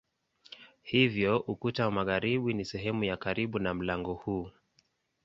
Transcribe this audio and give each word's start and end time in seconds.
Hivyo 0.81 1.39
ukuta 1.39 1.85
wa 1.85 1.91
magharibi 1.91 2.53
ni 2.53 2.65
sehemu 2.65 3.03
ya 3.03 3.17
karibu 3.17 3.59
na 3.59 3.73
mlango 3.73 4.13
huu. 4.13 4.49